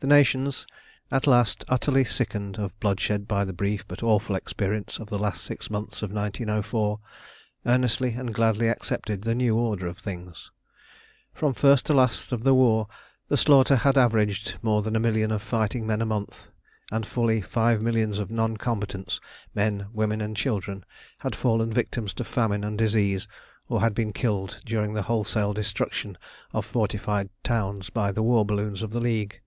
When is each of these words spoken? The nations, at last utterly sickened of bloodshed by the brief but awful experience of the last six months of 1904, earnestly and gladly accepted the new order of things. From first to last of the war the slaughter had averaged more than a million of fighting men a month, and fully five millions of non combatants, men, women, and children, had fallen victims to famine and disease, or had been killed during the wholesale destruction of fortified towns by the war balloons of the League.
The 0.00 0.06
nations, 0.06 0.64
at 1.10 1.26
last 1.26 1.64
utterly 1.68 2.04
sickened 2.04 2.56
of 2.56 2.78
bloodshed 2.78 3.26
by 3.26 3.44
the 3.44 3.52
brief 3.52 3.84
but 3.88 4.00
awful 4.00 4.36
experience 4.36 5.00
of 5.00 5.08
the 5.10 5.18
last 5.18 5.42
six 5.42 5.70
months 5.70 6.02
of 6.04 6.12
1904, 6.12 7.00
earnestly 7.66 8.12
and 8.12 8.32
gladly 8.32 8.68
accepted 8.68 9.22
the 9.22 9.34
new 9.34 9.56
order 9.58 9.88
of 9.88 9.98
things. 9.98 10.52
From 11.34 11.52
first 11.52 11.84
to 11.86 11.94
last 11.94 12.30
of 12.30 12.44
the 12.44 12.54
war 12.54 12.86
the 13.26 13.36
slaughter 13.36 13.74
had 13.74 13.98
averaged 13.98 14.58
more 14.62 14.82
than 14.82 14.94
a 14.94 15.00
million 15.00 15.32
of 15.32 15.42
fighting 15.42 15.84
men 15.84 16.00
a 16.00 16.06
month, 16.06 16.46
and 16.92 17.04
fully 17.04 17.40
five 17.40 17.82
millions 17.82 18.20
of 18.20 18.30
non 18.30 18.56
combatants, 18.56 19.20
men, 19.52 19.88
women, 19.92 20.20
and 20.20 20.36
children, 20.36 20.84
had 21.18 21.34
fallen 21.34 21.72
victims 21.72 22.14
to 22.14 22.22
famine 22.22 22.62
and 22.62 22.78
disease, 22.78 23.26
or 23.68 23.80
had 23.80 23.96
been 23.96 24.12
killed 24.12 24.60
during 24.64 24.92
the 24.92 25.02
wholesale 25.10 25.52
destruction 25.52 26.16
of 26.52 26.64
fortified 26.64 27.30
towns 27.42 27.90
by 27.90 28.12
the 28.12 28.22
war 28.22 28.46
balloons 28.46 28.80
of 28.84 28.92
the 28.92 29.00
League. 29.00 29.40